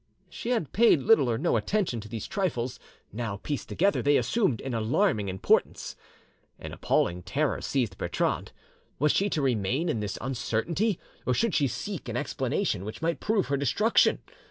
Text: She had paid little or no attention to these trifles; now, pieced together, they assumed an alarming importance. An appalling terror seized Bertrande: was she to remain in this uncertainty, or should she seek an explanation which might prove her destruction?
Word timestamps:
She 0.31 0.49
had 0.49 0.73
paid 0.73 1.03
little 1.03 1.29
or 1.29 1.37
no 1.37 1.57
attention 1.57 1.99
to 2.01 2.09
these 2.09 2.25
trifles; 2.25 2.79
now, 3.13 3.37
pieced 3.37 3.69
together, 3.69 4.01
they 4.01 4.17
assumed 4.17 4.59
an 4.61 4.73
alarming 4.73 5.29
importance. 5.29 5.95
An 6.57 6.71
appalling 6.73 7.21
terror 7.21 7.61
seized 7.61 7.99
Bertrande: 7.99 8.51
was 8.97 9.11
she 9.11 9.29
to 9.29 9.43
remain 9.43 9.89
in 9.89 9.99
this 9.99 10.17
uncertainty, 10.19 10.99
or 11.23 11.35
should 11.35 11.53
she 11.53 11.67
seek 11.67 12.09
an 12.09 12.17
explanation 12.17 12.83
which 12.83 13.03
might 13.03 13.19
prove 13.19 13.45
her 13.49 13.57
destruction? 13.57 14.17